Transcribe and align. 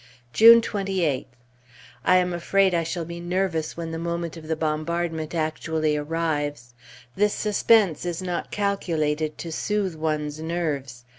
June 0.33 0.61
28th. 0.61 1.27
I 2.03 2.15
am 2.15 2.33
afraid 2.33 2.73
I 2.73 2.81
shall 2.81 3.05
be 3.05 3.19
nervous 3.19 3.77
when 3.77 3.91
the 3.91 3.99
moment 3.99 4.35
of 4.35 4.47
the 4.47 4.55
bombardment 4.55 5.35
actually 5.35 5.95
arrives. 5.95 6.73
This 7.15 7.35
suspense 7.35 8.03
is 8.03 8.19
not 8.19 8.49
calculated 8.49 9.37
to 9.37 9.51
soothe 9.51 9.93
one's 9.93 10.39
nerves. 10.39 11.05